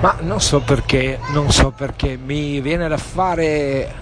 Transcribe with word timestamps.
Ma 0.00 0.16
non 0.20 0.40
so 0.40 0.60
perché, 0.60 1.18
non 1.32 1.50
so 1.50 1.70
perché 1.70 2.18
mi 2.22 2.60
viene 2.60 2.86
da 2.86 2.98
fare 2.98 3.94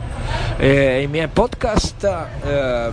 eh, 0.57 1.03
i 1.03 1.07
miei 1.07 1.29
podcast 1.29 2.29
eh, 2.43 2.91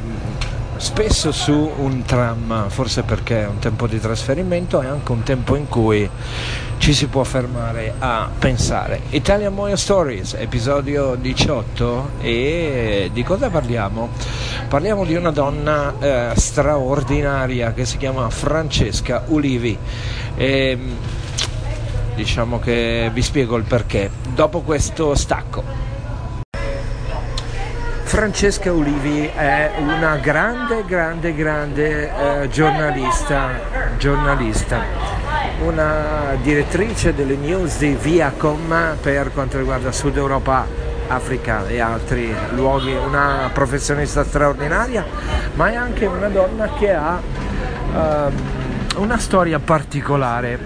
spesso 0.77 1.31
su 1.31 1.71
un 1.77 2.03
tram, 2.03 2.69
forse 2.69 3.01
perché 3.01 3.41
è 3.41 3.47
un 3.47 3.57
tempo 3.57 3.87
di 3.87 3.99
trasferimento 3.99 4.81
e 4.81 4.87
anche 4.87 5.11
un 5.11 5.23
tempo 5.23 5.55
in 5.55 5.67
cui 5.67 6.07
ci 6.77 6.93
si 6.93 7.07
può 7.07 7.23
fermare 7.23 7.93
a 7.97 8.29
pensare. 8.37 9.01
Italian 9.09 9.53
Moyo 9.53 9.75
Stories, 9.75 10.33
episodio 10.33 11.15
18 11.15 12.09
e 12.21 13.09
di 13.11 13.23
cosa 13.23 13.49
parliamo? 13.49 14.09
Parliamo 14.67 15.05
di 15.05 15.15
una 15.15 15.31
donna 15.31 15.93
eh, 15.99 16.31
straordinaria 16.35 17.73
che 17.73 17.85
si 17.85 17.97
chiama 17.97 18.29
Francesca 18.29 19.23
Ulivi. 19.27 19.77
E, 20.35 20.77
diciamo 22.15 22.59
che 22.59 23.09
vi 23.13 23.21
spiego 23.21 23.57
il 23.57 23.63
perché. 23.63 24.09
Dopo 24.33 24.61
questo 24.61 25.15
stacco. 25.15 25.89
Francesca 28.03 28.73
Ulivi 28.73 29.25
è 29.25 29.71
una 29.77 30.17
grande, 30.17 30.83
grande, 30.85 31.33
grande 31.33 32.41
eh, 32.41 32.49
giornalista, 32.49 33.51
giornalista, 33.97 34.83
una 35.63 36.35
direttrice 36.41 37.15
delle 37.15 37.37
news 37.37 37.77
di 37.77 37.95
Viacom 37.97 38.97
per 39.01 39.31
quanto 39.31 39.57
riguarda 39.57 39.93
Sud 39.93 40.17
Europa, 40.17 40.67
Africa 41.07 41.65
e 41.67 41.79
altri 41.79 42.35
luoghi, 42.49 42.93
una 42.93 43.49
professionista 43.53 44.25
straordinaria, 44.25 45.05
ma 45.53 45.71
è 45.71 45.75
anche 45.75 46.05
una 46.05 46.27
donna 46.27 46.69
che 46.73 46.91
ha 46.91 47.17
uh, 47.93 48.99
una 49.01 49.17
storia 49.19 49.59
particolare 49.59 50.59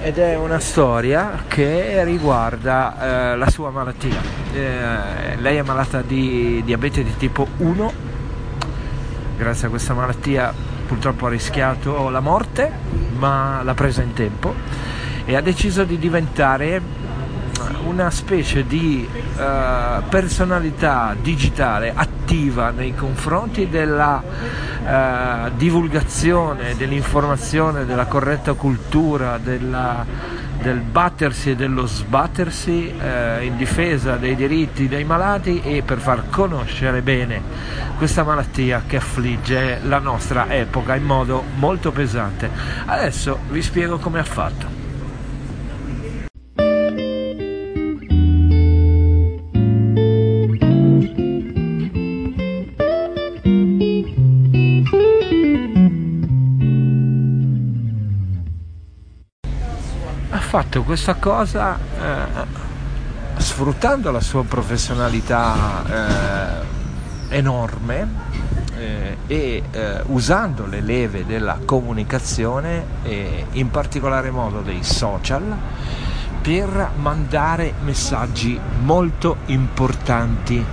ed 0.00 0.18
è 0.18 0.36
una 0.36 0.58
storia 0.58 1.44
che 1.48 2.02
riguarda 2.04 3.32
eh, 3.32 3.36
la 3.36 3.50
sua 3.50 3.70
malattia. 3.70 4.20
Eh, 4.52 5.36
lei 5.38 5.56
è 5.56 5.62
malata 5.62 6.02
di 6.02 6.62
diabete 6.64 7.02
di 7.02 7.16
tipo 7.16 7.46
1, 7.56 7.92
grazie 9.36 9.66
a 9.66 9.70
questa 9.70 9.94
malattia 9.94 10.52
purtroppo 10.86 11.26
ha 11.26 11.30
rischiato 11.30 12.08
la 12.08 12.20
morte, 12.20 12.70
ma 13.16 13.62
l'ha 13.62 13.74
presa 13.74 14.02
in 14.02 14.12
tempo 14.12 14.54
e 15.24 15.34
ha 15.34 15.40
deciso 15.40 15.84
di 15.84 15.98
diventare 15.98 16.80
una 17.84 18.10
specie 18.10 18.66
di 18.66 19.08
uh, 19.08 20.02
personalità 20.08 21.16
digitale 21.20 21.92
attiva 21.94 22.15
nei 22.74 22.92
confronti 22.94 23.68
della 23.68 24.20
uh, 24.20 25.50
divulgazione, 25.56 26.74
dell'informazione, 26.76 27.86
della 27.86 28.06
corretta 28.06 28.54
cultura, 28.54 29.38
della, 29.38 30.04
del 30.60 30.80
battersi 30.80 31.50
e 31.50 31.56
dello 31.56 31.86
sbattersi 31.86 32.92
uh, 32.92 33.42
in 33.42 33.56
difesa 33.56 34.16
dei 34.16 34.34
diritti 34.34 34.88
dei 34.88 35.04
malati 35.04 35.62
e 35.62 35.82
per 35.82 35.98
far 35.98 36.28
conoscere 36.28 37.00
bene 37.00 37.40
questa 37.96 38.24
malattia 38.24 38.82
che 38.86 38.96
affligge 38.96 39.78
la 39.84 39.98
nostra 39.98 40.52
epoca 40.52 40.96
in 40.96 41.04
modo 41.04 41.44
molto 41.54 41.92
pesante. 41.92 42.50
Adesso 42.86 43.38
vi 43.50 43.62
spiego 43.62 43.98
come 43.98 44.18
ha 44.18 44.24
fatto. 44.24 44.85
Fatto 60.56 60.84
questa 60.84 61.16
cosa 61.16 61.78
eh, 62.00 62.46
sfruttando 63.36 64.10
la 64.10 64.22
sua 64.22 64.42
professionalità 64.42 66.64
eh, 67.28 67.36
enorme 67.36 68.08
eh, 68.74 69.18
e 69.26 69.62
eh, 69.70 70.00
usando 70.06 70.64
le 70.64 70.80
leve 70.80 71.26
della 71.26 71.58
comunicazione 71.62 72.86
e 73.02 73.44
in 73.50 73.68
particolare 73.68 74.30
modo 74.30 74.62
dei 74.62 74.82
social 74.82 75.54
per 76.40 76.92
mandare 77.00 77.74
messaggi 77.82 78.58
molto 78.80 79.36
importanti 79.46 80.64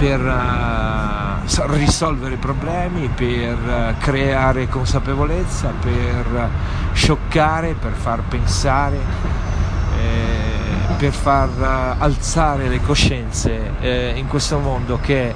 per 0.00 0.18
uh, 0.18 1.72
risolvere 1.74 2.36
problemi, 2.36 3.10
per 3.14 3.58
uh, 3.58 4.02
creare 4.02 4.66
consapevolezza, 4.66 5.74
per 5.78 6.48
scioccare, 6.94 7.74
per 7.74 7.92
far 7.92 8.22
pensare, 8.22 8.96
eh, 8.96 10.94
per 10.96 11.12
far 11.12 11.50
uh, 11.50 12.02
alzare 12.02 12.68
le 12.68 12.80
coscienze 12.80 13.72
eh, 13.80 14.14
in 14.16 14.26
questo 14.26 14.58
mondo 14.58 14.98
che 15.02 15.34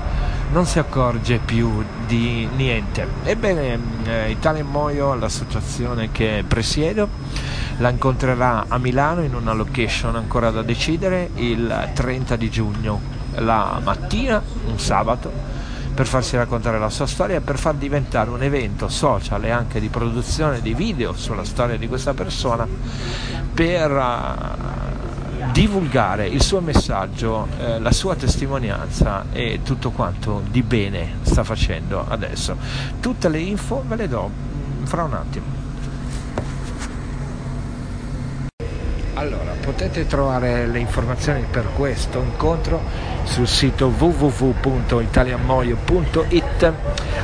non 0.50 0.64
si 0.64 0.78
accorge 0.78 1.40
più 1.44 1.84
di 2.06 2.48
niente. 2.56 3.06
Ebbene, 3.22 3.78
eh, 4.04 4.30
Italian 4.30 4.68
Moio, 4.68 5.12
l'associazione 5.12 6.10
che 6.10 6.42
presiedo, 6.48 7.06
la 7.78 7.90
incontrerà 7.90 8.64
a 8.68 8.78
Milano 8.78 9.22
in 9.22 9.34
una 9.34 9.52
location 9.52 10.16
ancora 10.16 10.48
da 10.50 10.62
decidere 10.62 11.28
il 11.34 11.90
30 11.92 12.36
di 12.36 12.48
giugno 12.48 13.13
la 13.36 13.80
mattina, 13.82 14.42
un 14.66 14.78
sabato, 14.78 15.30
per 15.94 16.06
farsi 16.06 16.36
raccontare 16.36 16.78
la 16.78 16.90
sua 16.90 17.06
storia 17.06 17.36
e 17.36 17.40
per 17.40 17.56
far 17.56 17.74
diventare 17.74 18.30
un 18.30 18.42
evento 18.42 18.88
social 18.88 19.44
e 19.44 19.50
anche 19.50 19.80
di 19.80 19.88
produzione 19.88 20.60
di 20.60 20.74
video 20.74 21.14
sulla 21.14 21.44
storia 21.44 21.76
di 21.76 21.86
questa 21.86 22.14
persona 22.14 22.66
per 23.54 23.90
uh, 23.92 25.52
divulgare 25.52 26.26
il 26.26 26.42
suo 26.42 26.60
messaggio, 26.60 27.46
eh, 27.58 27.78
la 27.78 27.92
sua 27.92 28.16
testimonianza 28.16 29.26
e 29.30 29.60
tutto 29.62 29.92
quanto 29.92 30.42
di 30.50 30.62
bene 30.62 31.18
sta 31.22 31.44
facendo 31.44 32.04
adesso. 32.08 32.56
Tutte 32.98 33.28
le 33.28 33.38
info 33.38 33.84
ve 33.86 33.94
le 33.94 34.08
do 34.08 34.28
mm, 34.28 34.84
fra 34.84 35.04
un 35.04 35.14
attimo. 35.14 35.53
Allora, 39.14 39.52
potete 39.60 40.06
trovare 40.06 40.66
le 40.66 40.78
informazioni 40.80 41.46
per 41.48 41.68
questo 41.76 42.20
incontro 42.20 42.82
sul 43.22 43.46
sito 43.46 43.94
www.italianmoio.it 43.96 46.72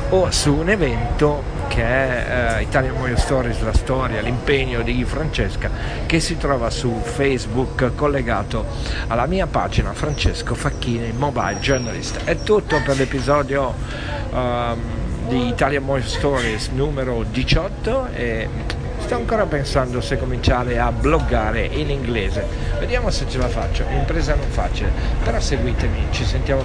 o 0.09 0.31
su 0.31 0.53
un 0.53 0.69
evento 0.69 1.59
che 1.67 1.83
è 1.83 2.55
uh, 2.57 2.61
Italian 2.61 2.95
Moio 2.95 3.17
Stories, 3.17 3.61
la 3.61 3.73
storia, 3.73 4.21
l'impegno 4.21 4.81
di 4.81 5.03
Francesca 5.03 5.69
che 6.05 6.21
si 6.21 6.37
trova 6.37 6.69
su 6.69 6.97
Facebook 7.01 7.93
collegato 7.95 8.65
alla 9.07 9.25
mia 9.25 9.47
pagina 9.47 9.91
Francesco 9.93 10.55
Facchini 10.55 11.11
Mobile 11.11 11.59
Journalist. 11.59 12.23
È 12.23 12.41
tutto 12.41 12.79
per 12.85 12.95
l'episodio 12.97 13.73
um, 14.31 14.79
di 15.27 15.47
Italian 15.47 15.83
Moio 15.83 16.03
Stories 16.03 16.69
numero 16.69 17.25
18 17.29 18.07
e 18.13 18.47
sto 19.01 19.15
ancora 19.15 19.45
pensando 19.45 19.99
se 19.99 20.17
cominciare 20.17 20.79
a 20.79 20.91
bloggare 20.91 21.65
in 21.65 21.89
inglese. 21.89 22.45
Vediamo 22.79 23.09
se 23.09 23.27
ce 23.27 23.37
la 23.37 23.47
faccio. 23.47 23.83
Impresa 23.89 24.35
non 24.35 24.47
facile, 24.49 24.91
però 25.23 25.39
seguitemi, 25.39 26.07
ci 26.11 26.23
sentiamo. 26.23 26.63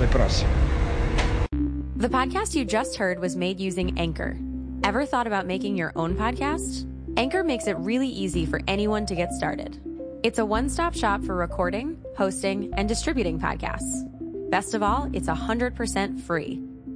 The 1.96 2.08
podcast 2.08 2.54
you 2.54 2.64
just 2.64 2.96
heard 2.96 3.18
was 3.18 3.34
made 3.34 3.58
using 3.58 3.98
Anchor. 3.98 4.36
Ever 4.84 5.06
thought 5.06 5.26
about 5.26 5.46
making 5.46 5.76
your 5.76 5.92
own 5.96 6.14
podcast? 6.14 6.86
Anchor 7.16 7.42
makes 7.42 7.66
it 7.66 7.76
really 7.78 8.08
easy 8.08 8.44
for 8.44 8.60
anyone 8.66 9.06
to 9.06 9.14
get 9.14 9.32
started. 9.32 9.80
It's 10.22 10.38
a 10.38 10.44
one-stop 10.44 10.94
shop 10.94 11.24
for 11.24 11.34
recording, 11.34 11.96
hosting, 12.16 12.70
and 12.76 12.88
distributing 12.88 13.38
podcasts. 13.38 14.04
Best 14.50 14.74
of 14.74 14.82
all, 14.82 15.08
it's 15.12 15.28
100% 15.28 16.20
free. 16.20 16.60